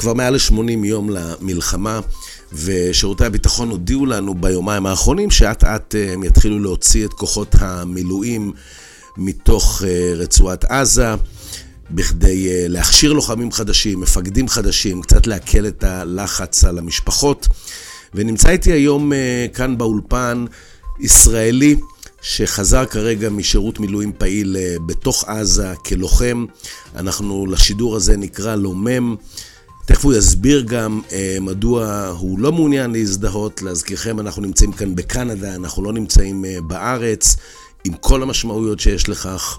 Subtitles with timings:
[0.00, 2.00] כבר מעל ל-80 יום למלחמה,
[2.52, 8.52] ושירותי הביטחון הודיעו לנו ביומיים האחרונים שאט אט אה, הם יתחילו להוציא את כוחות המילואים
[9.16, 11.14] מתוך אה, רצועת עזה.
[11.90, 17.48] בכדי אה, להכשיר לוחמים חדשים, מפקדים חדשים, קצת להקל את הלחץ על המשפחות.
[18.14, 19.12] ונמצא איתי היום
[19.54, 20.44] כאן באולפן
[21.00, 21.76] ישראלי
[22.22, 24.56] שחזר כרגע משירות מילואים פעיל
[24.86, 26.44] בתוך עזה כלוחם.
[26.96, 29.16] אנחנו לשידור הזה נקרא לומם.
[29.90, 33.62] תכף הוא יסביר גם אה, מדוע הוא לא מעוניין להזדהות.
[33.62, 37.36] להזכירכם, אנחנו נמצאים כאן בקנדה, אנחנו לא נמצאים אה, בארץ,
[37.84, 39.58] עם כל המשמעויות שיש לכך.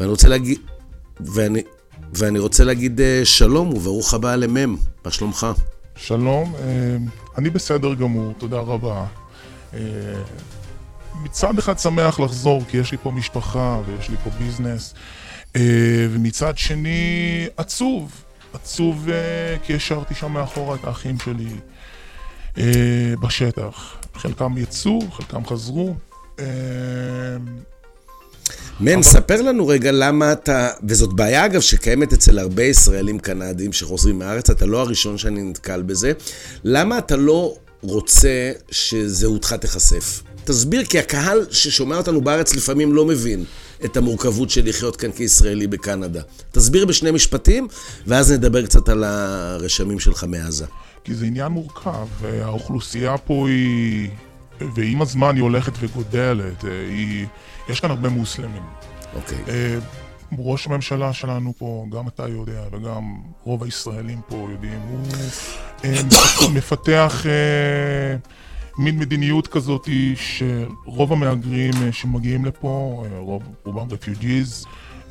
[0.00, 0.58] ואני רוצה להגיד,
[1.20, 1.62] ואני,
[2.14, 5.46] ואני רוצה להגיד אה, שלום וברוך הבא למם, מה שלומך?
[5.96, 6.96] שלום, אה,
[7.38, 9.06] אני בסדר גמור, תודה רבה.
[9.74, 9.80] אה,
[11.24, 14.94] מצד אחד שמח לחזור, כי יש לי פה משפחה ויש לי פה ביזנס,
[15.56, 18.10] אה, ומצד שני עצוב,
[18.52, 21.50] עצוב אה, כי השארתי שם מאחורה את האחים שלי
[22.58, 23.96] אה, בשטח.
[24.14, 25.94] חלקם יצאו, חלקם חזרו.
[28.80, 29.02] מן, אבל...
[29.02, 34.50] ספר לנו רגע למה אתה, וזאת בעיה אגב שקיימת אצל הרבה ישראלים קנדים שחוזרים מהארץ,
[34.50, 36.12] אתה לא הראשון שאני נתקל בזה,
[36.64, 40.22] למה אתה לא רוצה שזהותך תיחשף?
[40.50, 43.44] תסביר, כי הקהל ששומע אותנו בארץ לפעמים לא מבין
[43.84, 46.20] את המורכבות של לחיות כאן כישראלי בקנדה.
[46.52, 47.68] תסביר בשני משפטים,
[48.06, 50.66] ואז נדבר קצת על הרשמים שלך מעזה.
[51.04, 52.06] כי זה עניין מורכב,
[52.42, 54.08] האוכלוסייה פה היא...
[54.74, 57.26] ועם הזמן היא הולכת וגודלת, היא...
[57.68, 58.62] יש כאן הרבה מוסלמים.
[59.14, 59.38] אוקיי.
[59.46, 59.50] Okay.
[59.50, 59.78] אה,
[60.38, 63.02] ראש הממשלה שלנו פה, גם אתה יודע, וגם
[63.44, 65.06] רוב הישראלים פה יודעים, הוא
[65.84, 67.26] אה, מפתח...
[68.78, 74.66] מין מדיניות כזאת שרוב המהגרים אה, שמגיעים לפה, אה, רוב, רובם רפיוג'יז,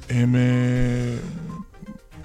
[0.09, 0.41] הם אה,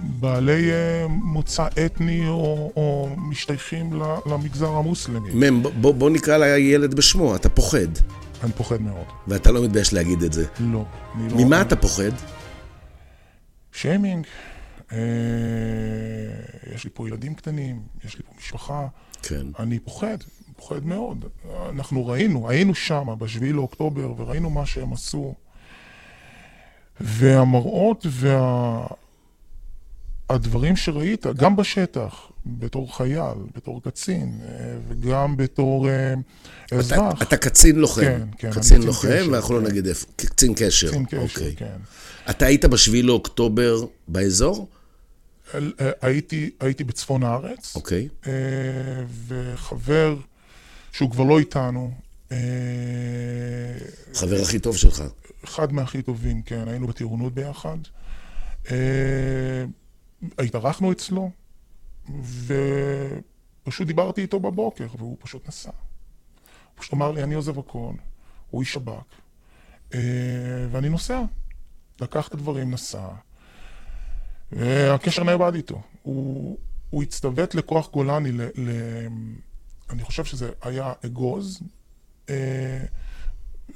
[0.00, 0.70] בעלי
[1.08, 5.50] מוצא אתני או, או משתייכים למגזר המוסלמי.
[5.50, 7.88] מם, בוא, בוא נקרא לילד בשמו, אתה פוחד.
[8.44, 9.06] אני פוחד מאוד.
[9.28, 10.46] ואתה לא מתבייש להגיד את זה.
[10.60, 10.84] לא.
[11.30, 12.10] לא ממה אתה פוחד?
[13.72, 14.26] שיימינג.
[14.92, 14.98] אה,
[16.74, 18.86] יש לי פה ילדים קטנים, יש לי פה משפחה.
[19.22, 19.46] כן.
[19.58, 20.16] אני פוחד.
[20.68, 21.24] פוחד מאוד.
[21.70, 25.34] אנחנו ראינו, היינו שם בשביעי לאוקטובר וראינו מה שהם עשו.
[27.00, 28.06] והמראות
[30.30, 30.76] והדברים וה...
[30.76, 34.40] שראית, גם בשטח, בתור חייל, בתור קצין,
[34.88, 36.14] וגם בתור אה,
[36.72, 37.14] אזרח.
[37.16, 38.02] אתה, אתה קצין לוחם.
[38.02, 38.50] כן, כן.
[38.50, 39.64] קצין לוחם, קשר, ואנחנו לא כן.
[39.64, 40.06] לא נגיד איפה.
[40.16, 40.88] קצין קשר.
[40.88, 41.54] קצין קשר, אוקיי.
[41.56, 41.76] כן.
[42.30, 44.68] אתה היית בשביעי לאוקטובר באזור?
[45.54, 45.60] אה,
[46.00, 47.76] הייתי, הייתי בצפון הארץ.
[47.76, 48.08] אוקיי.
[48.26, 48.32] אה,
[49.28, 50.16] וחבר...
[50.94, 51.90] שהוא כבר לא איתנו.
[52.32, 52.36] אה,
[54.14, 55.02] חבר הכי טוב שלך.
[55.44, 57.78] אחד מהכי טובים, כן, היינו בטירונות ביחד.
[58.70, 59.64] אה,
[60.38, 61.30] התארחנו אצלו,
[63.62, 65.70] ופשוט דיברתי איתו בבוקר, והוא פשוט נסע.
[65.70, 67.92] הוא פשוט אמר לי, אני עוזב הכל,
[68.50, 68.90] הוא איש שב"כ,
[69.94, 70.00] אה,
[70.70, 71.22] ואני נוסע.
[72.00, 73.08] לקח את הדברים, נסע,
[74.52, 75.82] והקשר נאבד איתו.
[76.02, 76.58] הוא,
[76.90, 78.42] הוא הצטוות לכוח גולני ל...
[78.42, 78.70] ל
[79.94, 81.60] אני חושב שזה היה אגוז,
[82.30, 82.84] אה,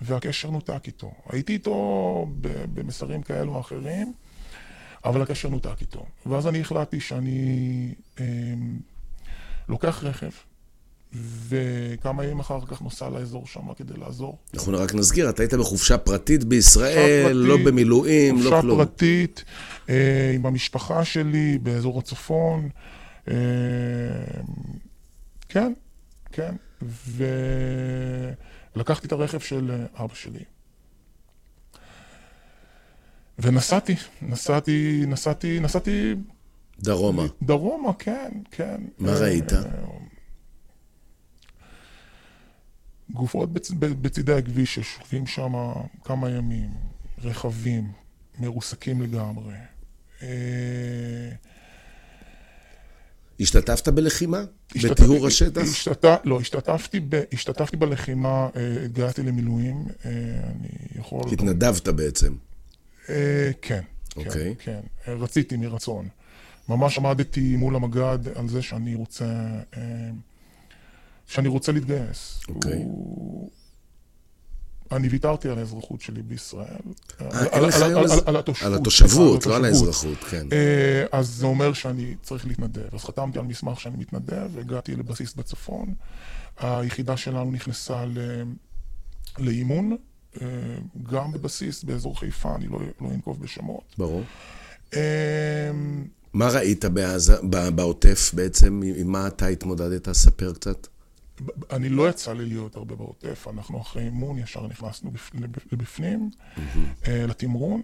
[0.01, 1.13] והקשר נותק איתו.
[1.31, 2.27] הייתי איתו
[2.75, 4.13] במסרים כאלו או אחרים,
[5.05, 6.07] אבל הקשר נותק איתו.
[6.27, 8.25] ואז אני החלטתי שאני אה,
[9.69, 10.31] לוקח רכב,
[11.49, 14.39] וכמה ימים אחר כך נוסע לאזור שם כדי לעזור.
[14.55, 18.61] אנחנו רק נסגיר, אתה היית בחופשה פרטית בישראל, פרטית, לא במילואים, לא כלום.
[18.61, 19.45] חופשה פרטית,
[19.89, 22.69] אה, עם המשפחה שלי באזור הצפון.
[23.29, 23.35] אה,
[25.49, 25.73] כן,
[26.39, 26.55] כן,
[28.77, 30.45] ולקחתי את הרכב של אבא שלי.
[33.39, 36.15] ונסעתי, נסעתי, נסעתי, נסעתי...
[36.81, 37.23] דרומה.
[37.43, 38.81] דרומה, כן, כן.
[38.99, 39.53] מה ראית?
[43.11, 43.71] גופות בצ...
[43.71, 45.53] בצידי הכביש ששוכבים שם
[46.05, 46.71] כמה ימים,
[47.19, 47.93] רכבים,
[48.39, 49.55] מרוסקים לגמרי.
[53.41, 54.45] השתתפת בלחימה?
[54.85, 55.63] בטיהור השטח?
[55.63, 56.21] השתת...
[56.25, 57.23] לא, השתתפתי, ב...
[57.33, 60.11] השתתפתי בלחימה, אה, התגייסתי למילואים, אה,
[60.45, 60.69] אני
[61.01, 61.23] יכול...
[61.33, 62.35] התנדבת בעצם.
[63.09, 63.81] אה, כן,
[64.11, 64.55] כן, אוקיי.
[64.59, 66.09] כן, רציתי מרצון.
[66.69, 69.35] ממש עמדתי מול המג"ד על זה שאני רוצה,
[71.27, 72.41] שאני רוצה להתגייס.
[72.49, 72.73] אוקיי.
[72.73, 73.51] הוא...
[74.93, 76.67] אני ויתרתי על האזרחות שלי בישראל.
[78.61, 80.47] על התושבות, לא על האזרחות, כן.
[80.53, 82.95] אה, אז זה אומר שאני צריך להתנדב.
[82.95, 85.95] אז חתמתי על מסמך שאני מתנדב, הגעתי לבסיס בצפון.
[86.59, 88.05] היחידה שלנו נכנסה
[89.39, 89.97] לאימון,
[90.41, 90.47] אה,
[91.03, 93.95] גם בבסיס באזור חיפה, אני לא, לא אנקוב בשמות.
[93.99, 94.23] ברור.
[94.95, 95.71] אה,
[96.33, 96.85] מה ראית
[97.75, 98.81] בעוטף בעצם?
[98.97, 100.13] עם מה אתה התמודדת?
[100.13, 100.87] ספר קצת.
[101.73, 106.31] אני לא יצא לי להיות הרבה בעוטף, אנחנו אחרי אימון ישר נכנסנו בפ- לב- לבפנים,
[107.09, 107.81] אה, לתמרון.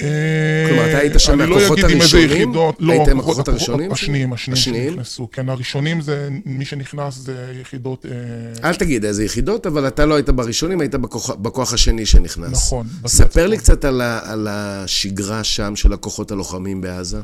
[0.00, 2.42] אה, כלומר, אתה היית שם אני לא מהכוחות אגיד עם איזה הראשונים?
[2.48, 3.92] יחידות- לא, היית עם הכוחות- הראשונים?
[3.92, 4.56] השניים, השניים?
[4.90, 5.28] שנכנסו.
[5.32, 8.06] כן, הראשונים זה, מי שנכנס זה יחידות...
[8.06, 10.94] אה, אל תגיד איזה יחידות, אבל אתה לא היית בראשונים, היית
[11.42, 12.52] בכוח, השני שנכנס.
[12.52, 12.86] נכון.
[13.06, 17.20] ספר לי קצת על השגרה שם של הכוחות הלוחמים בעזה.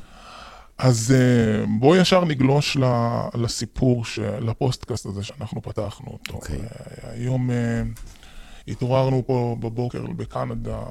[0.79, 2.77] אז אה, בואו ישר נגלוש
[3.35, 4.05] לסיפור,
[4.41, 6.33] לפוסטקאסט הזה שאנחנו פתחנו אותו.
[6.33, 6.59] אוקיי.
[6.59, 7.83] אה, היום אה,
[8.69, 10.83] התעוררנו פה בבוקר בקנדה,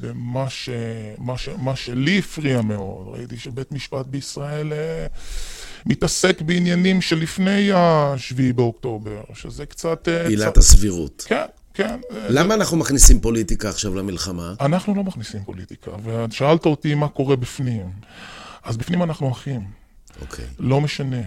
[0.00, 0.70] במה ש,
[1.18, 3.06] מה ש, מה שלי הפריע מאוד.
[3.08, 4.72] ראיתי שבית משפט בישראל
[5.86, 10.08] מתעסק בעניינים שלפני ה-7 באוקטובר, שזה קצת...
[10.08, 11.24] עילת הסבירות.
[11.28, 12.00] כן, כן.
[12.10, 14.54] אה, למה אנחנו מכניסים פוליטיקה עכשיו למלחמה?
[14.60, 17.90] אנחנו לא מכניסים פוליטיקה, ושאלת אותי מה קורה בפנים.
[18.62, 19.70] אז בפנים אנחנו אחים.
[20.20, 20.44] אוקיי.
[20.58, 21.22] לא משנה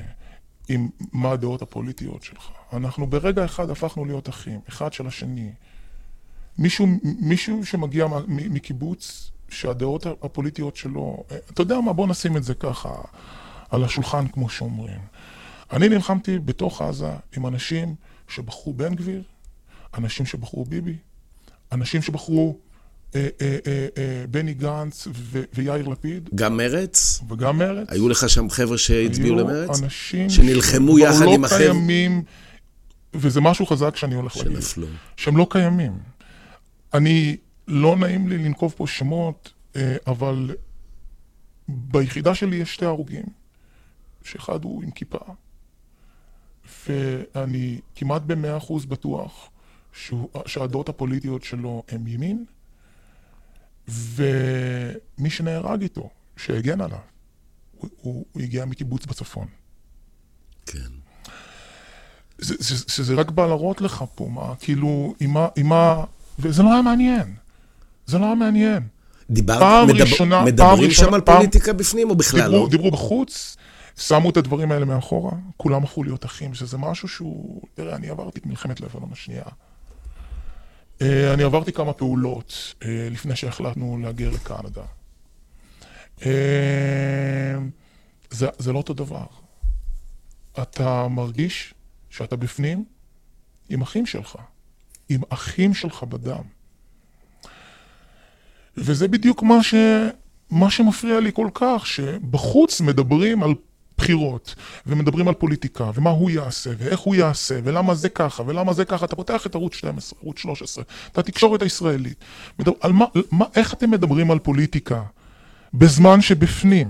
[0.69, 2.50] עם מה הדעות הפוליטיות שלך.
[2.74, 5.51] אנחנו ברגע אחד הפכנו להיות אחים, אחד של השני.
[6.57, 12.54] מישהו, מישהו שמגיע מקיבוץ שהדעות הפוליטיות שלו, אה, אתה יודע מה, בוא נשים את זה
[12.54, 12.90] ככה
[13.69, 15.00] על השולחן כמו שאומרים.
[15.72, 17.95] אני נלחמתי בתוך עזה עם אנשים
[18.28, 19.24] שבחרו בן גביר,
[19.98, 20.95] אנשים שבחרו ביבי,
[21.72, 22.57] אנשים שבחרו
[23.16, 27.22] אה, אה, אה, אה, בני גנץ ו- ויאיר לפיד, גם מרץ?
[27.30, 27.88] וגם מרצ.
[27.90, 29.81] היו לך שם חבר'ה שהצביעו היו למרץ?
[29.84, 31.60] אנשים שנלחמו יחד לא עם החבר'ה?
[31.60, 32.24] קיימים,
[33.13, 34.88] וזה משהו חזק שאני הולך להגיד, שנפלו.
[35.18, 35.98] שהם לא קיימים.
[36.94, 37.38] אני,
[37.68, 40.56] לא נעים לי לנקוב פה שמות, אה, אבל
[41.68, 43.25] ביחידה שלי יש שתי הרוגים,
[44.24, 45.19] שאחד הוא עם כיפה,
[46.88, 49.50] ואני כמעט במאה אחוז בטוח
[50.45, 52.45] שהדעות הפוליטיות שלו הם ימין,
[53.88, 56.98] ומי שנהרג איתו, שהגן עליו,
[57.78, 59.48] הוא, הוא, הוא הגיע מקיבוץ בצפון.
[60.66, 60.80] כן.
[62.38, 66.04] זה, זה, שזה רק בא להראות לך פה, מה, כאילו, עם מה, עם מה,
[66.40, 67.36] וזה לא היה מעניין.
[68.06, 68.84] זה לא היה מעניין.
[69.30, 72.63] דיברת, פעם מדבר, ראשונה- פעם מדברים ראשונה- שם על פעם- פוליטיקה בפנים או בכלל דיברו,
[72.63, 72.69] לא?
[72.69, 73.57] דיברו בחוץ,
[73.98, 77.62] שמו את הדברים האלה מאחורה, כולם הפכו להיות אחים, שזה משהו שהוא...
[77.74, 79.44] תראה, אני עברתי את מלחמת לבנון השנייה.
[81.01, 84.84] אה, אני עברתי כמה פעולות אה, לפני שהחלטנו להגר לקנדה.
[86.25, 87.56] אה,
[88.30, 89.25] זה, זה לא אותו דבר.
[90.62, 91.74] אתה מרגיש
[92.10, 92.86] שאתה בפנים
[93.69, 94.36] עם אחים שלך,
[95.10, 96.44] עם אחים שלך בדם.
[98.78, 99.75] וזה בדיוק מה, ש...
[100.51, 103.54] מה שמפריע לי כל כך, שבחוץ מדברים על
[104.04, 104.56] בחירות,
[104.88, 109.06] ומדברים על פוליטיקה, ומה הוא יעשה, ואיך הוא יעשה, ולמה זה ככה, ולמה זה ככה.
[109.06, 112.18] אתה פותח את ערוץ 12, ערוץ 13, את התקשורת הישראלית.
[112.60, 115.02] מדבר, על מה, מה, איך אתם מדברים על פוליטיקה
[115.74, 116.90] בזמן שבפנים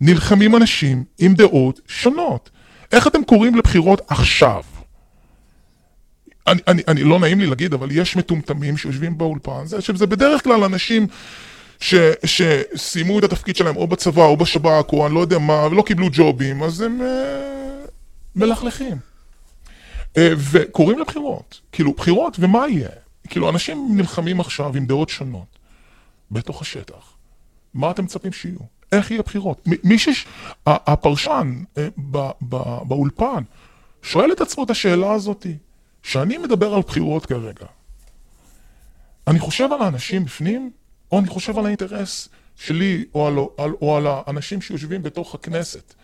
[0.00, 2.50] נלחמים אנשים עם דעות שונות?
[2.92, 4.62] איך אתם קוראים לבחירות עכשיו?
[6.46, 10.44] אני, אני, אני, לא נעים לי להגיד, אבל יש מטומטמים שיושבים באולפן, זה, שזה בדרך
[10.44, 11.06] כלל אנשים
[12.24, 16.06] שסיימו את התפקיד שלהם או בצבא או בשב"כ או אני לא יודע מה, ולא קיבלו
[16.12, 17.84] ג'ובים, אז הם אה,
[18.36, 18.96] מלכלכים.
[20.16, 21.60] אה, וקוראים לבחירות.
[21.72, 22.88] כאילו, בחירות, ומה יהיה?
[23.28, 25.58] כאילו, אנשים נלחמים עכשיו עם דעות שונות
[26.30, 27.12] בתוך השטח.
[27.74, 28.58] מה אתם מצפים שיהיו?
[28.92, 29.68] איך יהיה בחירות?
[29.84, 30.26] מי ש...
[30.66, 33.42] הפרשן אה, ב- ב- באולפן
[34.02, 35.56] שואל את עצמו את השאלה הזאתי.
[36.02, 37.66] שאני מדבר על בחירות כרגע,
[39.26, 40.70] אני חושב על האנשים בפנים,
[41.14, 45.94] או אני חושב על האינטרס שלי, או על, על, או על האנשים שיושבים בתוך הכנסת.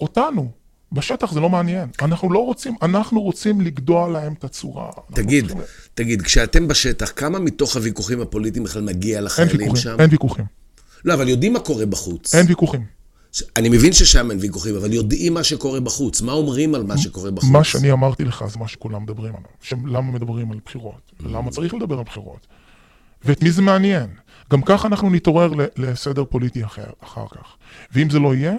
[0.00, 0.50] אותנו,
[0.92, 1.88] בשטח זה לא מעניין.
[2.02, 4.90] אנחנו לא רוצים, אנחנו רוצים לגדוע להם את הצורה.
[5.14, 5.62] תגיד, צריכים-
[5.94, 9.96] תגיד, כשאתם בשטח, כמה מתוך הוויכוחים הפוליטיים בכלל מגיע אין לחיילים ויכוחים, שם?
[10.00, 10.44] אין ויכוחים,
[11.04, 12.34] לא, אבל יודעים מה קורה בחוץ.
[12.34, 12.84] אין ויכוחים.
[13.56, 16.20] אני מבין ששם אין ויכוחים, אבל יודעים מה שקורה בחוץ.
[16.20, 17.50] מה אומרים על מה שקורה בחוץ?
[17.50, 19.84] מה שאני אמרתי לך זה מה שכולם מדברים עליו.
[19.92, 21.12] למה מדברים על בחירות?
[21.20, 22.46] ולמה צריך לדבר על בחירות?
[23.24, 24.10] ואת מי זה מעניין?
[24.50, 27.56] גם ככה אנחנו נתעורר לסדר פוליטי אחר, אחר כך.
[27.92, 28.54] ואם זה לא יהיה,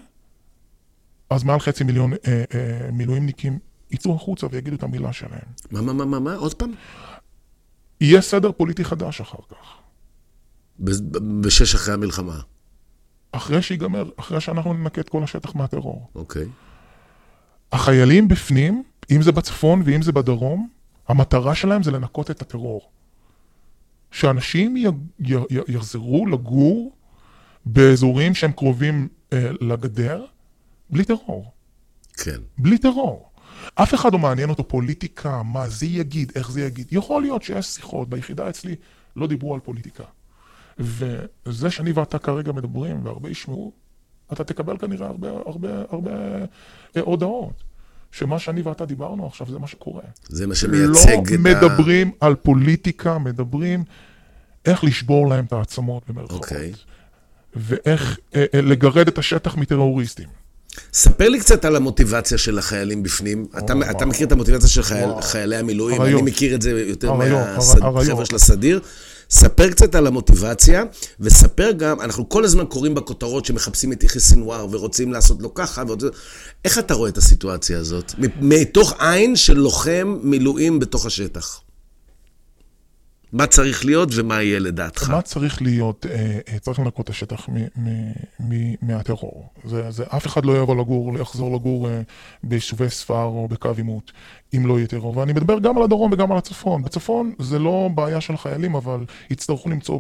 [1.29, 3.59] אז מעל חצי מיליון אה, אה, מילואימניקים
[3.91, 5.47] יצאו החוצה ויגידו את המילה שלהם.
[5.71, 6.35] מה, מה, מה, מה, מה?
[6.35, 6.71] עוד פעם?
[8.01, 9.77] יהיה סדר פוליטי חדש אחר כך.
[11.41, 12.39] בשש אחרי המלחמה.
[13.31, 16.09] אחרי שיגמר, אחרי שאנחנו ננקה את כל השטח מהטרור.
[16.15, 16.45] אוקיי.
[17.71, 20.69] החיילים בפנים, אם זה בצפון ואם זה בדרום,
[21.07, 22.89] המטרה שלהם זה לנקות את הטרור.
[24.15, 24.85] שאנשים י,
[25.19, 26.95] י, י, יחזרו לגור
[27.65, 30.25] באזורים שהם קרובים אה, לגדר,
[30.89, 31.51] בלי טרור.
[32.13, 32.39] כן.
[32.57, 33.29] בלי טרור.
[33.75, 36.87] אף אחד לא מעניין אותו פוליטיקה, מה זה יגיד, איך זה יגיד.
[36.91, 38.75] יכול להיות שיש שיחות, ביחידה אצלי
[39.15, 40.03] לא דיברו על פוליטיקה.
[40.77, 43.71] וזה שאני ואתה כרגע מדברים, והרבה ישמעו,
[44.33, 46.11] אתה תקבל כנראה הרבה, הרבה, הרבה
[46.97, 47.63] אה, הודעות.
[48.17, 50.01] שמה שאני ואתה דיברנו עכשיו זה מה שקורה.
[50.27, 51.65] זה מה שמייצג לא את ה...
[51.67, 53.83] מדברים על פוליטיקה, מדברים
[54.65, 56.43] איך לשבור להם את העצמות במרכאות.
[56.43, 56.71] אוקיי.
[57.55, 60.27] ואיך אה, אה, לגרד את השטח מטרוריסטים.
[60.93, 63.45] ספר לי קצת על המוטיבציה של החיילים בפנים.
[63.57, 63.91] אתה, וואו.
[63.91, 65.21] אתה מכיר את המוטיבציה של חייל, וואו.
[65.21, 66.21] חיילי המילואים, אריות.
[66.21, 68.25] אני מכיר את זה יותר מהחבר'ה.
[68.25, 68.79] של הסדיר.
[69.29, 70.83] ספר קצת על המוטיבציה,
[71.19, 75.83] וספר גם, אנחנו כל הזמן קוראים בכותרות שמחפשים את יחיא סינואר ורוצים לעשות לו ככה,
[75.87, 76.03] ועוד...
[76.65, 78.13] איך אתה רואה את הסיטואציה הזאת?
[78.41, 81.61] מתוך עין של לוחם מילואים בתוך השטח.
[83.35, 85.09] מה צריך להיות ומה יהיה לדעתך?
[85.09, 86.05] מה צריך להיות?
[86.05, 87.49] אה, אה, צריך לנקות את השטח
[88.81, 89.49] מהטרור.
[89.63, 92.01] זה, זה, אף אחד לא יבוא לגור, יחזור לגור אה,
[92.43, 94.11] ביישובי ספר או בקו עימות,
[94.55, 95.17] אם לא יהיה טרור.
[95.17, 96.83] ואני מדבר גם על הדרום וגם על הצפון.
[96.83, 99.99] בצפון זה לא בעיה של חיילים, אבל יצטרכו למצוא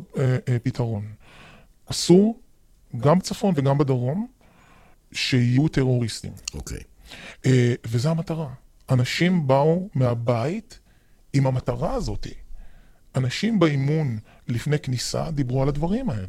[0.63, 1.03] פתרון.
[1.85, 2.39] אסור,
[2.97, 4.27] גם בצפון וגם בדרום,
[5.11, 6.31] שיהיו טרוריסטים.
[6.53, 6.79] אוקיי.
[7.45, 8.47] אה, וזו המטרה.
[8.89, 10.79] אנשים באו מהבית
[11.33, 12.27] עם המטרה הזאת.
[13.15, 14.17] אנשים באימון
[14.47, 16.27] לפני כניסה דיברו על הדברים האלה.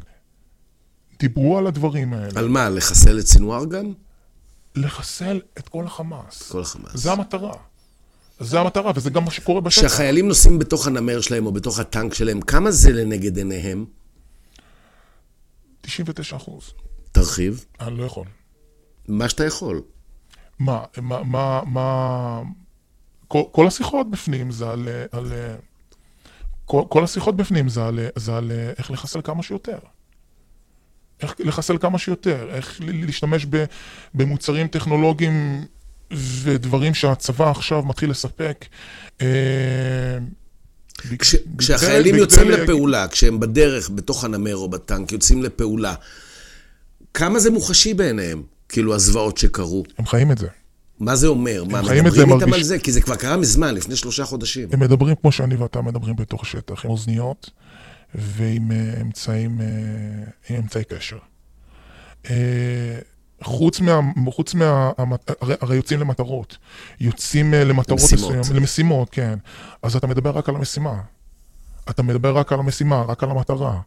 [1.19, 2.39] דיברו על הדברים האלה.
[2.39, 3.93] על מה, לחסל את סינואר גם?
[4.75, 6.51] לחסל את כל החמאס.
[6.51, 6.91] כל החמאס.
[6.93, 7.53] זה המטרה.
[8.39, 9.87] זה המטרה, וזה גם מה שקורה בשטח.
[9.87, 13.85] כשהחיילים נוסעים בתוך הנמר שלהם או בתוך הטנק שלהם, כמה זה לנגד עיניהם?
[15.81, 16.73] 99 אחוז.
[17.11, 17.65] תרחיב.
[17.81, 18.25] אני לא יכול.
[19.07, 19.81] מה שאתה יכול.
[20.59, 22.41] מה, מה, מה, מה...
[23.27, 24.87] כל, כל השיחות בפנים זה על...
[25.11, 25.31] על
[26.67, 29.77] כל, כל השיחות בפנים זה על, זה על איך לחסל כמה שיותר.
[31.21, 33.65] איך לחסל כמה שיותר, איך להשתמש ב,
[34.13, 35.65] במוצרים טכנולוגיים
[36.13, 38.65] ודברים שהצבא עכשיו מתחיל לספק.
[39.21, 39.27] אה,
[41.19, 45.93] כש, בכדי- כשהחיילים בכדי יוצאים להג- לפעולה, כשהם בדרך, בתוך הנמר או בטנק, יוצאים לפעולה,
[47.13, 48.43] כמה זה מוחשי בעיניהם?
[48.69, 49.83] כאילו הזוועות שקרו.
[49.97, 50.47] הם חיים את זה.
[50.99, 51.63] מה זה אומר?
[51.63, 52.79] מה, מדברים איתם מרגיש- על זה?
[52.79, 54.69] כי זה כבר קרה מזמן, לפני שלושה חודשים.
[54.71, 57.49] הם מדברים כמו שאני ואתה מדברים בתוך השטח, עם אוזניות
[58.15, 59.65] ועם אה, אמצעים, אה,
[60.49, 61.17] עם אמצעי קשר.
[62.29, 62.99] אה,
[63.43, 63.99] חוץ מה...
[64.31, 64.91] חוץ מה...
[65.41, 66.57] הרי, הרי יוצאים למטרות.
[66.99, 67.99] יוצאים למטרות.
[68.03, 69.39] מסוימות, למשימות, כן.
[69.83, 71.01] אז אתה מדבר רק על המשימה.
[71.89, 73.79] אתה מדבר רק על המשימה, רק על המטרה.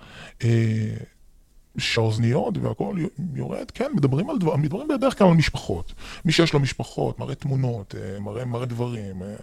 [1.78, 2.96] שהאוזניות והכל
[3.34, 5.92] יורד, כן, מדברים על דברים, מדברים בדרך כלל על משפחות.
[6.24, 9.22] מי שיש לו משפחות, מראה תמונות, אה, מראה, מראה דברים.
[9.22, 9.34] אה,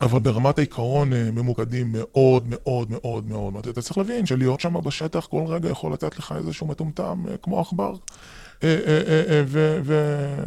[0.00, 3.68] אבל ברמת העיקרון אה, ממוקדים מאוד מאוד מאוד מאוד.
[3.68, 7.94] אתה צריך להבין שלהיות שם בשטח כל רגע יכול לתת לך איזשהו מטומטם כמו עכבר.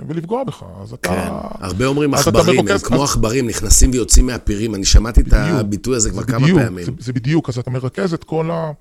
[0.07, 1.09] ולפגוע בך, אז אתה...
[1.09, 1.27] כן.
[1.65, 4.75] הרבה אומרים עכברים, הם כמו עכברים, נכנסים ויוצאים מהפירים.
[4.75, 5.33] אני שמעתי את.
[5.33, 6.85] הביטוי הזה כבר כמה פעמים.
[6.99, 8.71] זה בדיוק, אז אתה מרכז את כל, ה,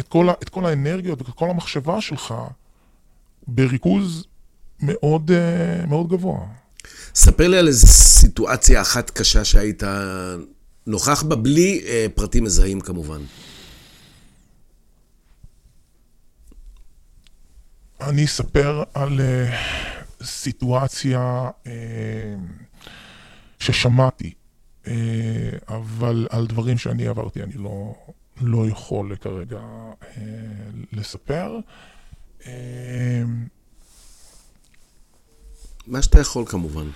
[0.00, 2.34] את, כל את כל האנרגיות ואת כל המחשבה שלך
[3.46, 4.24] בריכוז
[4.80, 6.38] מאוד, אה, מאוד גבוה.
[7.14, 9.82] ספר לי על איזו סיטואציה אחת קשה שהיית
[10.86, 13.20] נוכח בה, בלי אה, פרטים מזהים כמובן.
[18.00, 19.58] אני אספר על אה,
[20.22, 22.34] סיטואציה אה,
[23.58, 24.32] ששמעתי,
[24.86, 24.92] אה,
[25.68, 27.94] אבל על דברים שאני עברתי אני לא,
[28.40, 29.60] לא יכול כרגע
[30.02, 30.22] אה,
[30.92, 31.58] לספר.
[32.46, 33.22] אה,
[35.86, 36.86] מה שאתה יכול כמובן.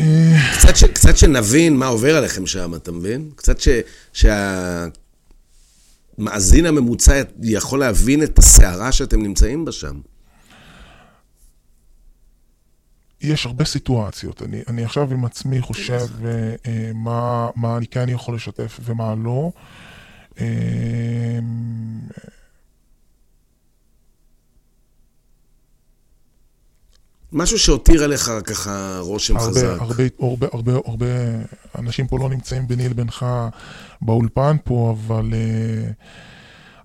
[0.00, 3.30] אה, קצת, ש, קצת שנבין מה עובר עליכם שם, אתה מבין?
[3.36, 3.68] קצת ש,
[6.18, 10.00] שהמאזין הממוצע יכול להבין את הסערה שאתם נמצאים בה שם.
[13.20, 14.42] יש הרבה סיטואציות.
[14.42, 19.14] אני, אני עכשיו עם עצמי חושב אה, אה, מה, מה אני כן יכול לשתף ומה
[19.24, 19.52] לא.
[20.40, 21.38] אה,
[27.34, 29.76] משהו שהותיר עליך ככה רושם הרבה, חזק.
[29.80, 31.06] הרבה, הרבה, הרבה, הרבה
[31.78, 33.26] אנשים פה לא נמצאים ביני לבינך
[34.02, 35.92] באולפן פה, אבל uh,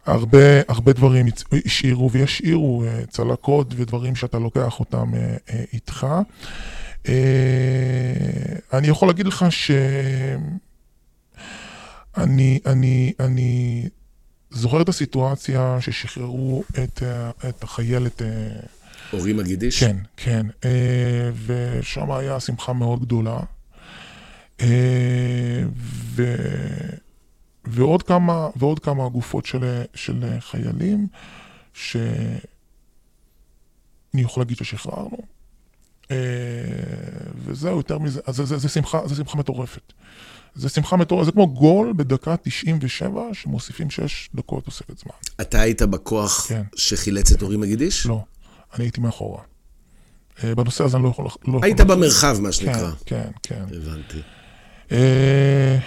[0.06, 1.26] הרבה, הרבה דברים
[1.66, 5.18] השאירו וישאירו uh, צלקות ודברים שאתה לוקח אותם uh,
[5.50, 6.08] uh, איתך.
[7.04, 7.10] Uh,
[8.74, 10.38] אני יכול להגיד לך שאני
[12.18, 13.84] אני, אני
[14.50, 18.26] זוכר את הסיטואציה ששחררו את, uh, את החיילת uh,
[19.14, 19.84] אורי מגידיש?
[19.84, 20.46] כן, כן.
[20.66, 23.40] אה, ושם היה שמחה מאוד גדולה.
[24.62, 26.36] אה, ו...
[27.66, 31.08] ועוד כמה, ועוד כמה גופות של, של חיילים,
[31.74, 32.40] שאני
[34.14, 35.18] יכול להגיד ששחררנו,
[36.12, 36.18] אה,
[37.36, 39.94] וזהו, יותר מזה, אז זה, זה, זה, שמחה, זה שמחה מטורפת.
[40.60, 45.12] זה שמחה מטורפת, זה כמו גול בדקה 97, שמוסיפים 6 דקות תוספת זמן.
[45.42, 46.62] אתה היית בכוח כן.
[46.76, 48.06] שחילץ את אורי מגידיש?
[48.06, 48.24] לא,
[48.76, 49.42] אני הייתי מאחורה.
[50.44, 51.26] אה, בנושא הזה אני לא יכול...
[51.26, 52.92] לא יכול היית לעשות- במרחב, מה כן, שנקרא.
[53.06, 53.64] כן, כן.
[53.76, 54.18] הבנתי.
[54.92, 55.78] אה,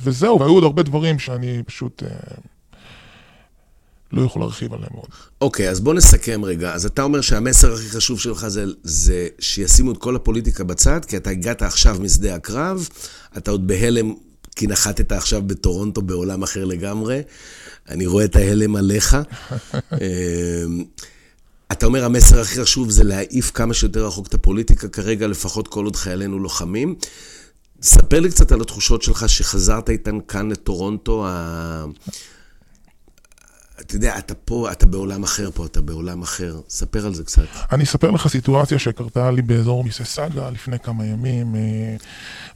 [0.00, 2.08] וזהו, והיו עוד הרבה דברים שאני פשוט אה,
[4.12, 5.08] לא יכול להרחיב עליהם עוד.
[5.40, 6.74] אוקיי, אז בוא נסכם רגע.
[6.74, 11.16] אז אתה אומר שהמסר הכי חשוב שלך זה, זה שישימו את כל הפוליטיקה בצד, כי
[11.16, 12.88] אתה הגעת עכשיו משדה הקרב,
[13.36, 14.14] אתה עוד בהלם,
[14.56, 17.22] כי נחתת עכשיו בטורונטו בעולם אחר לגמרי.
[17.88, 19.16] אני רואה את ההלם עליך.
[19.92, 20.84] אמ,
[21.72, 25.84] אתה אומר, המסר הכי חשוב זה להעיף כמה שיותר רחוק את הפוליטיקה כרגע, לפחות כל
[25.84, 26.94] עוד חיילינו לוחמים.
[27.82, 31.26] ספר לי קצת על התחושות שלך שחזרת איתן כאן לטורונטו.
[33.80, 36.60] אתה יודע, אתה פה, אתה בעולם אחר פה, אתה בעולם אחר.
[36.68, 37.42] ספר על זה קצת.
[37.72, 41.56] אני אספר לך סיטואציה שקרתה לי באזור מיססגה לפני כמה ימים.
[41.56, 41.96] אה,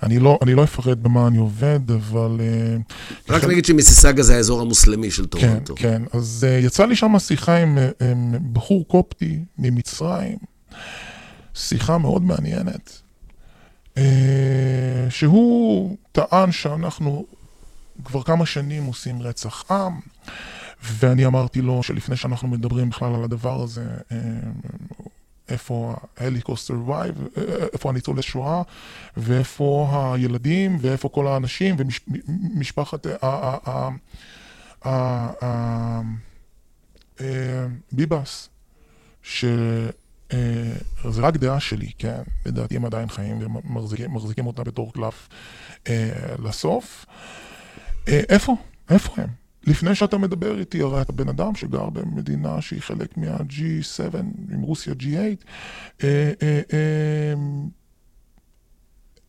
[0.03, 2.41] אני לא, אני לא אפרט במה אני עובד, אבל...
[2.41, 2.77] אה,
[3.29, 5.75] רק נגיד שמיסיסגה זה האזור המוסלמי של כן, טורונטו.
[5.77, 6.03] כן.
[6.13, 7.79] אז uh, יצא לי שם שיחה עם,
[8.11, 10.39] עם בחור קופטי ממצרים,
[11.55, 13.03] שיחה מאוד מעניינת,
[15.11, 17.27] שהוא טען שאנחנו
[18.05, 19.93] כבר כמה שנים עושים רצח עם,
[20.83, 24.13] ואני אמרתי לו שלפני שאנחנו מדברים בכלל על הדבר הזה, uh,
[25.49, 27.41] איפה ההליקוסט survive,
[27.73, 28.63] איפה הניצולי שואה,
[29.17, 33.07] ואיפה הילדים, ואיפה כל האנשים, ומשפחת
[37.93, 38.49] ביבס,
[39.23, 39.91] שזה
[41.17, 45.29] רק דעה שלי, כן, לדעתי הם עדיין חיים ומחזיקים אותה בתור קלף
[45.89, 47.07] אה, לסוף.
[48.09, 48.57] אה, איפה?
[48.91, 49.46] איפה הם?
[49.67, 54.17] לפני שאתה מדבר איתי, הרי אתה בן אדם שגר במדינה שהיא חלק מה-G7
[54.53, 55.05] עם רוסיה G8.
[56.05, 57.35] אה, אה, אה,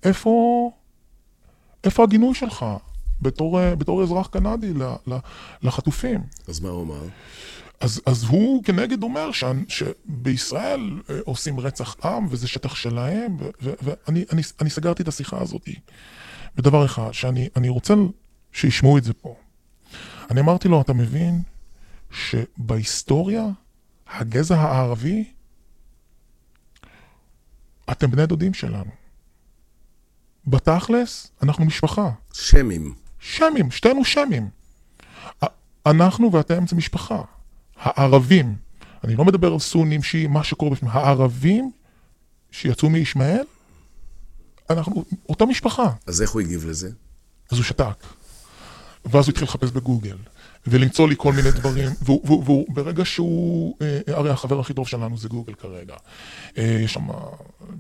[0.04, 0.72] איפה,
[1.84, 2.66] איפה הגינוי שלך
[3.22, 4.74] בתור, בתור אזרח קנדי
[5.62, 6.22] לחטופים?
[6.48, 7.02] אז מה הוא אמר?
[7.80, 13.72] אז, אז הוא כנגד אומר ש, שבישראל עושים רצח עם וזה שטח שלהם, ו, ו,
[13.82, 15.70] ואני אני, אני סגרתי את השיחה הזאת
[16.56, 17.94] בדבר אחד, שאני אני רוצה
[18.52, 19.36] שישמעו את זה פה.
[20.32, 21.42] אני אמרתי לו, אתה מבין
[22.12, 23.46] שבהיסטוריה,
[24.08, 25.32] הגזע הערבי,
[27.92, 28.92] אתם בני דודים שלנו.
[30.48, 32.12] בתכלס, אנחנו משפחה.
[32.34, 32.96] שמים.
[33.20, 34.50] שמים, שתינו שמים.
[35.86, 37.22] אנחנו ואתם זה משפחה.
[37.78, 38.56] הערבים,
[39.04, 41.72] אני לא מדבר על סונים, שיעים, מה שקורה בפנים, הערבים
[42.52, 43.46] שיצאו מישמעאל,
[44.70, 45.92] אנחנו אותה משפחה.
[46.08, 46.90] אז איך הוא הגיב לזה?
[47.52, 48.04] אז הוא שתק.
[49.10, 50.18] ואז הוא התחיל לחפש בגוגל,
[50.68, 55.18] ולמצוא לי כל מיני דברים, והוא, והוא, והוא ברגע שהוא, הרי החבר הכי טוב שלנו
[55.18, 55.96] זה גוגל כרגע,
[56.56, 57.08] יש שם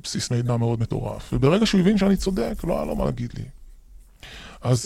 [0.04, 3.44] בסיס מידע מאוד מטורף, וברגע שהוא הבין שאני צודק, לא היה לו מה להגיד לי.
[4.62, 4.86] אז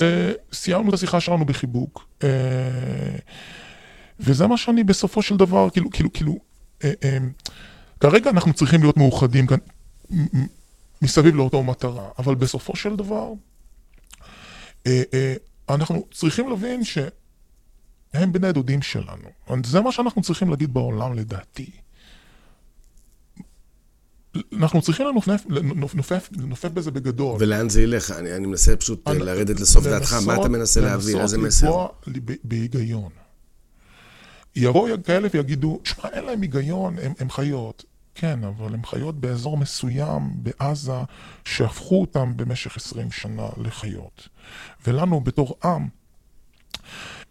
[0.53, 2.07] סיימנו את השיחה שלנו בחיבוק,
[4.19, 6.37] וזה מה שאני בסופו של דבר, כאילו, כאילו, כאילו,
[7.99, 9.57] כרגע אנחנו צריכים להיות מאוחדים כאן,
[11.01, 13.31] מסביב לאותו מטרה, אבל בסופו של דבר,
[15.75, 19.29] אנחנו צריכים להבין שהם בני דודים שלנו.
[19.65, 21.71] זה מה שאנחנו צריכים להגיד בעולם לדעתי.
[24.57, 27.37] אנחנו צריכים לנופף, לנופף, לנופף בזה בגדול.
[27.39, 28.11] ולאן זה ילך?
[28.11, 30.13] אני, אני מנסה פשוט אני, לרדת לסוף דעתך.
[30.25, 31.21] מה אתה מנסה להעביר?
[31.21, 31.65] איזה מסר?
[31.65, 33.09] לנסות לקבוע בהיגיון.
[34.55, 37.85] יבואו כאלה ויגידו, שמע, אין להם היגיון, הם, הם חיות.
[38.15, 41.01] כן, אבל הם חיות באזור מסוים בעזה
[41.45, 44.27] שהפכו אותם במשך 20 שנה לחיות.
[44.87, 45.87] ולנו בתור עם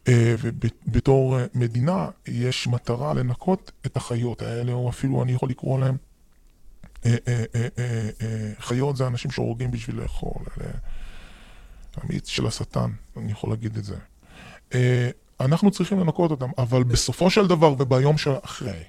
[0.09, 5.97] ובתור מדינה יש מטרה לנקות את החיות האלה, או אפילו אני יכול לקרוא להם
[8.59, 10.45] חיות זה אנשים שהורגים בשביל לאכול,
[11.97, 13.97] המיץ של השטן, אני יכול להגיד את זה.
[15.40, 18.83] אנחנו צריכים לנקות אותם, אבל בסופו של דבר וביום שאחרי,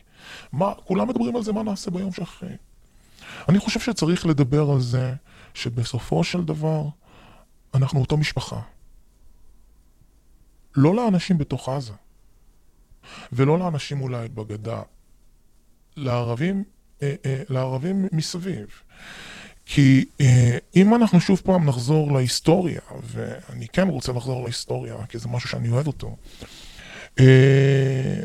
[0.51, 2.55] מה, כולם מדברים על זה, מה נעשה ביום שאחרי.
[3.49, 5.13] אני חושב שצריך לדבר על זה
[5.53, 6.83] שבסופו של דבר
[7.73, 8.61] אנחנו אותו משפחה.
[10.75, 11.93] לא לאנשים בתוך עזה,
[13.33, 14.81] ולא לאנשים אולי בגדה,
[15.97, 16.63] לערבים,
[17.01, 18.67] אה, אה, לערבים מסביב.
[19.65, 25.27] כי אה, אם אנחנו שוב פעם נחזור להיסטוריה, ואני כן רוצה לחזור להיסטוריה, כי זה
[25.27, 26.15] משהו שאני אוהב אותו,
[27.19, 28.21] אה,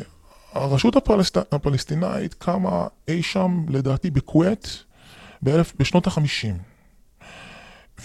[0.53, 1.37] הרשות הפלסט...
[1.37, 4.83] הפלסטינאית קמה אי שם, לדעתי, בכווית,
[5.41, 5.73] באלף...
[5.79, 6.57] בשנות החמישים.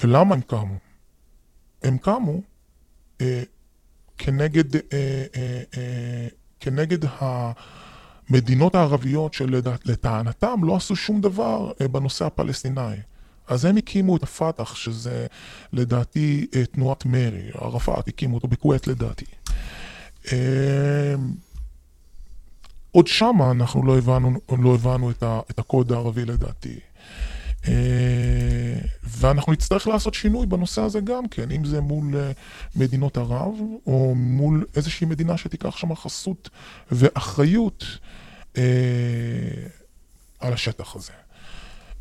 [0.00, 0.76] ולמה הם קמו?
[1.82, 2.40] הם קמו
[3.20, 3.42] אה,
[4.18, 6.28] כנגד, אה, אה, אה,
[6.60, 12.96] כנגד המדינות הערביות שלטענתם לא עשו שום דבר אה, בנושא הפלסטיני.
[13.46, 15.26] אז הם הקימו את הפת"ח, שזה
[15.72, 19.24] לדעתי אה, תנועת מרי, ערפאת הקימו אותו בכווית לדעתי.
[20.32, 21.14] אה,
[22.92, 26.78] עוד שמה אנחנו לא הבנו, לא הבנו את, ה, את הקוד הערבי לדעתי.
[29.04, 32.14] ואנחנו נצטרך לעשות שינוי בנושא הזה גם כן, אם זה מול
[32.76, 33.54] מדינות ערב,
[33.86, 36.50] או מול איזושהי מדינה שתיקח שם חסות
[36.92, 37.84] ואחריות
[38.58, 38.62] אה,
[40.40, 41.12] על השטח הזה.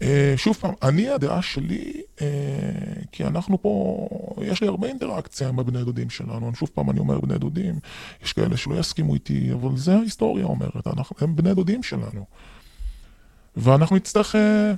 [0.02, 2.28] אה, שוב פעם, אני הדעה שלי, אה,
[3.12, 4.08] כי אנחנו פה,
[4.42, 7.80] יש לי הרבה אינטראקציה עם הבני דודים שלנו, שוב פעם אני אומר בני דודים,
[8.24, 12.26] יש כאלה שלא יסכימו איתי, אבל זה ההיסטוריה אומרת, אנחנו, הם בני דודים שלנו.
[13.58, 14.74] ואנחנו נצטרך אה,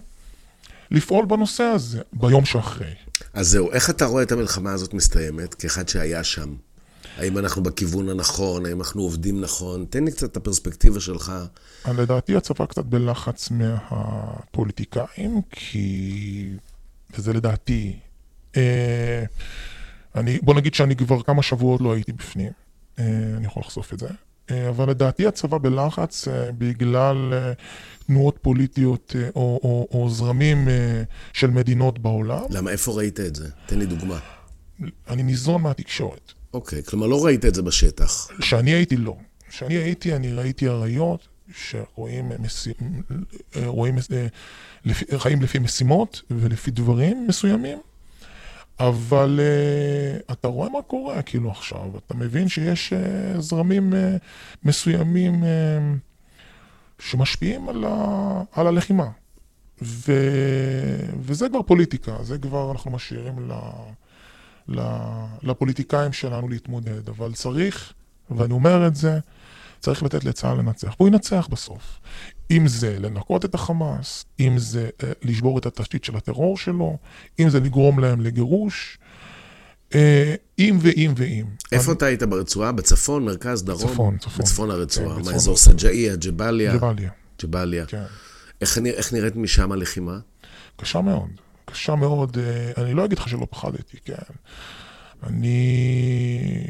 [0.91, 2.93] לפעול בנושא הזה ביום שאחרי.
[3.33, 6.55] אז זהו, איך אתה רואה את המלחמה הזאת מסתיימת, כאחד שהיה שם?
[7.17, 9.85] האם אנחנו בכיוון הנכון, האם אנחנו עובדים נכון?
[9.89, 11.33] תן לי קצת את הפרספקטיבה שלך.
[11.97, 16.49] לדעתי הצבא קצת בלחץ מהפוליטיקאים, כי...
[17.17, 17.99] וזה לדעתי...
[18.57, 19.23] אה,
[20.15, 22.51] אני, בוא נגיד שאני כבר כמה שבועות לא הייתי בפנים,
[22.99, 23.05] אה,
[23.37, 24.07] אני יכול לחשוף את זה.
[24.51, 27.53] אה, אבל לדעתי הצבא בלחץ אה, בגלל אה,
[28.07, 30.67] תנועות פוליטיות או, או, או זרמים
[31.33, 32.43] של מדינות בעולם.
[32.49, 32.71] למה?
[32.71, 33.49] איפה ראית את זה?
[33.65, 34.19] תן לי דוגמה.
[35.09, 36.33] אני ניזון מהתקשורת.
[36.53, 38.27] אוקיי, כלומר לא ראית את זה בשטח.
[38.39, 39.15] כשאני הייתי לא.
[39.49, 42.67] כשאני הייתי, אני ראיתי אריות שרואים מס...
[43.65, 43.95] רואים,
[44.85, 47.79] לפי, חיים לפי משימות ולפי דברים מסוימים,
[48.79, 53.95] אבל uh, אתה רואה מה קורה כאילו עכשיו, אתה מבין שיש uh, זרמים uh,
[54.63, 55.47] מסוימים uh,
[56.99, 58.41] שמשפיעים על, ה...
[58.51, 59.07] על הלחימה.
[59.81, 60.13] ו...
[61.19, 63.53] וזה כבר פוליטיקה, זה כבר אנחנו משאירים ל...
[65.43, 67.93] לפוליטיקאים שלנו להתמודד, אבל צריך,
[68.31, 69.19] ואני אומר את זה,
[69.79, 71.99] צריך לתת לצה"ל לנצח, והוא ינצח בסוף.
[72.51, 76.97] אם זה לנקות את החמאס, אם זה אה, לשבור את התשתית של הטרור שלו,
[77.39, 78.97] אם זה לגרום להם לגירוש,
[79.95, 81.45] אה, אם ואם ואם.
[81.71, 81.97] איפה אני...
[81.97, 82.71] אתה היית ברצועה?
[82.71, 83.91] בצפון, מרכז, דרום?
[83.91, 84.45] צפון, צפון.
[84.45, 85.15] בצפון הרצועה.
[85.15, 86.77] כן, מה, אזור סג'איה, ג'באליה?
[86.77, 87.09] ג'באליה.
[87.41, 87.85] ג'באליה.
[87.85, 88.03] כן.
[88.61, 90.19] איך, איך נראית משם הלחימה?
[90.75, 91.29] קשה מאוד.
[91.73, 94.13] קשה מאוד, אה, אני לא אגיד לך שלא פחדתי, כן.
[95.23, 96.67] אני,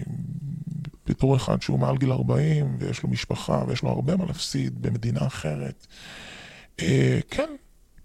[1.07, 5.27] בתור אחד שהוא מעל גיל 40, ויש לו משפחה, ויש לו הרבה מה להפסיד במדינה
[5.27, 5.87] אחרת,
[6.81, 7.49] אה, כן,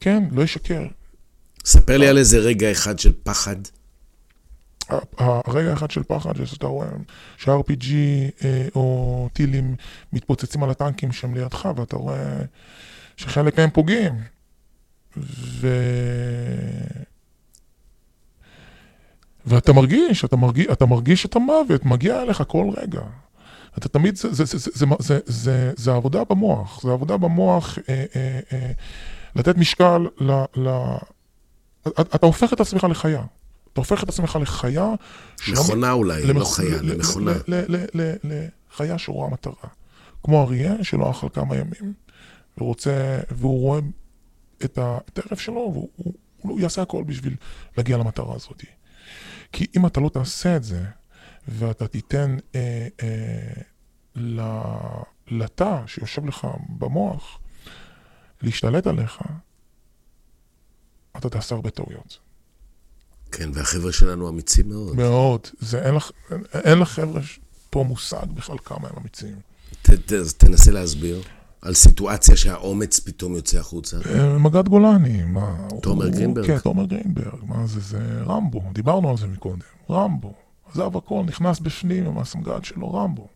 [0.00, 0.86] כן, לא ישקר.
[1.64, 3.56] ספר לי על איזה רגע אחד של פחד.
[5.18, 6.88] הרגע אחד של פחד, שאתה רואה
[7.36, 7.92] ש-RPG
[8.44, 9.74] אה, או טילים
[10.12, 12.38] מתפוצצים על הטנקים שם לידך, ואתה רואה
[13.16, 14.37] שחלק מהם פוגעים.
[15.60, 15.68] ו...
[19.46, 23.00] ואתה מרגיש, אתה מרגיש, אתה מרגיש את המוות מגיע אליך כל רגע.
[23.78, 27.78] אתה תמיד, זה, זה, זה, זה, זה, זה, זה, זה עבודה במוח, זה עבודה במוח
[27.88, 28.70] אה, אה, אה,
[29.36, 30.32] לתת משקל ל...
[30.56, 30.68] ל
[31.88, 33.22] אתה, הופך את עצמך לחיה.
[33.72, 34.88] אתה הופך את עצמך לחיה...
[35.52, 36.40] מכונה אולי, למח...
[36.40, 37.32] לא חיה, למכונה.
[38.24, 39.54] לחיה שרואה מטרה.
[40.24, 41.92] כמו אריה שלא אכל כמה ימים,
[42.58, 43.80] ורוצה, והוא רואה
[44.64, 47.36] את הטרף שלו, והוא הוא, הוא יעשה הכל בשביל
[47.76, 48.64] להגיע למטרה הזאת.
[49.52, 50.84] כי אם אתה לא תעשה את זה,
[51.48, 53.62] ואתה תיתן אה, אה,
[55.28, 57.38] לתא שיושב לך במוח
[58.42, 59.18] להשתלט עליך,
[61.16, 62.18] אתה תעשה הרבה טעויות.
[63.32, 64.96] כן, והחבר'ה שלנו אמיצים מאוד.
[64.96, 65.46] מאוד.
[65.58, 66.10] זה, אין לך,
[66.54, 67.20] אין לך חבר'ה
[67.70, 69.36] פה מושג בכלל כמה הם אמיצים.
[69.82, 71.22] ת, ת, תנסה להסביר.
[71.62, 73.96] על סיטואציה שהאומץ פתאום יוצא החוצה?
[74.06, 75.56] אה, מג"ד גולני, מה...
[75.82, 76.46] תומר גרינברג?
[76.46, 79.58] כן, תומר גרינברג, מה זה, זה רמבו, דיברנו על זה מקודם,
[79.90, 80.34] רמבו.
[80.70, 83.28] עזב הכל, נכנס בפנים עם הסמג"ד שלו, רמבו.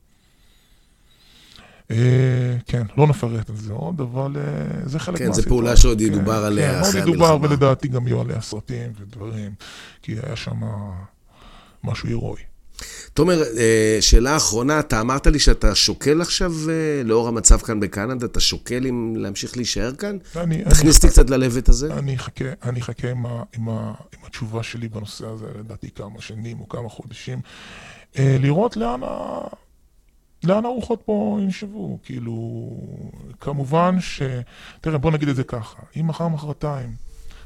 [1.90, 5.42] אה, כן, לא נפרט על זה עוד, אבל אה, זה חלק כן, מהסיטואציה.
[5.42, 7.28] כן, זו פעולה שעוד כן, ידובר כן, עליה כן, אחרי המלחמה.
[7.28, 9.52] עוד ידובר, ולדעתי גם יהיו עליה סרטים ודברים,
[10.02, 10.60] כי היה שם
[11.84, 12.51] משהו הירואי.
[13.14, 18.26] תומר, אה, שאלה אחרונה, אתה אמרת לי שאתה שוקל עכשיו, אה, לאור המצב כאן בקנדה,
[18.26, 20.18] אתה שוקל אם להמשיך להישאר כאן?
[20.36, 21.94] אני, תכניס אותי קצת ללבט הזה.
[21.94, 26.20] אני אחכה, אני אחכה עם, ה, עם, ה, עם התשובה שלי בנושא הזה, לדעתי כמה
[26.20, 27.40] שנים או כמה חודשים,
[28.18, 29.40] אה, לראות לאן, ה,
[30.44, 31.98] לאן הרוחות פה ינשבו.
[32.02, 32.70] כאילו,
[33.40, 34.22] כמובן ש...
[34.80, 36.94] תראה, בוא נגיד את זה ככה, אם מחר מחרתיים,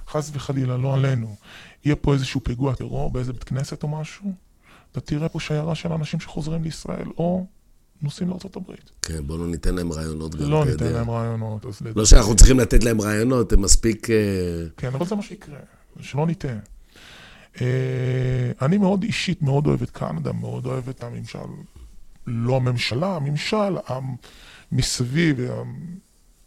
[0.08, 1.36] חס וחלילה, לא עלינו,
[1.84, 4.45] יהיה פה איזשהו פיגוע טרור באיזה בית כנסת או משהו,
[4.98, 7.46] אתה תראה פה שיירה של אנשים שחוזרים לישראל, או
[8.02, 8.72] נוסעים לארה"ב.
[9.02, 11.66] כן, בואו לא ניתן להם רעיונות גם, לא ניתן להם רעיונות.
[11.96, 12.04] לא.
[12.04, 14.10] שאנחנו צריכים לתת להם רעיונות, הם מספיק...
[14.10, 14.16] אה,
[14.76, 15.58] כן, אבל זה מה שיקרה,
[16.00, 16.58] שלא ניתן.
[17.60, 17.66] אה,
[18.62, 21.38] אני מאוד אישית מאוד אוהב את קנדה, מאוד אוהב את הממשל
[22.26, 23.76] לא הממשלה, הממשל,
[24.72, 25.40] מסביב,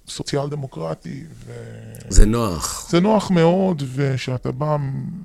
[0.09, 1.23] סוציאל דמוקרטי.
[1.45, 1.53] ו...
[2.09, 2.89] זה נוח.
[2.89, 4.77] זה נוח מאוד, ושאתה בא,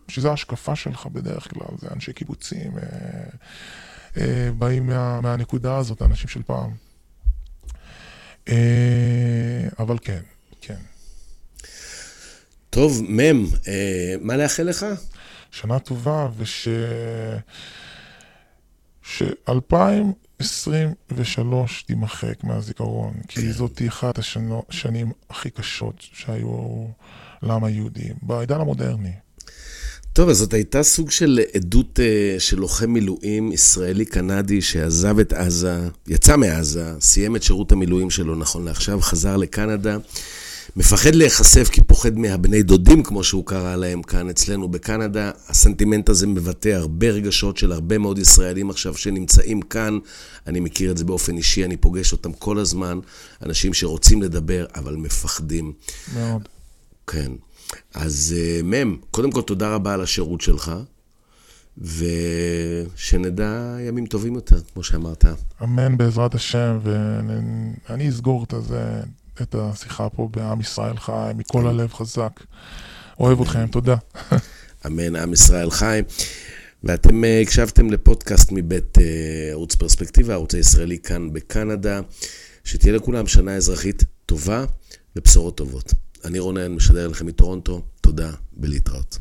[0.09, 2.85] שזו ההשקפה שלך בדרך כלל, זה אנשי קיבוצים, אה,
[4.17, 6.71] אה, באים מה, מהנקודה הזאת, האנשים של פעם.
[8.49, 10.21] אה, אבל כן,
[10.61, 10.81] כן.
[12.71, 14.87] טוב, מ', אה, מה לאחל לך?
[15.51, 16.69] שנה טובה, וש...
[20.45, 23.53] ש-2023 תימחק מהזיכרון, כי כן.
[23.53, 26.87] זאת אחת השנים הכי קשות שהיו
[27.43, 29.13] לעם היהודי, בעידן המודרני.
[30.13, 35.89] טוב, אז זאת הייתה סוג של עדות uh, של לוחם מילואים ישראלי-קנדי שעזב את עזה,
[36.09, 39.97] יצא מעזה, סיים את שירות המילואים שלו נכון לעכשיו, חזר לקנדה.
[40.77, 45.31] מפחד להיחשף כי פוחד מהבני דודים, כמו שהוא קרא להם כאן אצלנו בקנדה.
[45.49, 49.99] הסנטימנט הזה מבטא הרבה רגשות של הרבה מאוד ישראלים עכשיו שנמצאים כאן.
[50.47, 52.99] אני מכיר את זה באופן אישי, אני פוגש אותם כל הזמן.
[53.43, 55.73] אנשים שרוצים לדבר, אבל מפחדים.
[56.15, 56.49] מאוד.
[57.07, 57.33] כן.
[57.95, 60.73] אז uh, מ', קודם כל תודה רבה על השירות שלך,
[61.79, 65.25] ושנדע ימים טובים יותר, כמו שאמרת.
[65.63, 66.79] אמן בעזרת השם,
[67.89, 69.03] ואני אסגור את זה.
[69.43, 72.41] את השיחה פה בעם ישראל חי, מכל הלב חזק.
[73.21, 73.97] אוהב אתכם, תודה.
[74.87, 76.03] אמן, עם ישראל חי.
[76.85, 79.05] ואתם אה, הקשבתם לפודקאסט מבית אה,
[79.51, 82.01] ערוץ פרספקטיבה, הערוץ הישראלי כאן בקנדה.
[82.65, 84.65] שתהיה לכולם שנה אזרחית טובה
[85.17, 85.93] ובשורות טובות.
[86.25, 89.19] אני רונן, משדר לכם מטורונטו, תודה ולהתראות.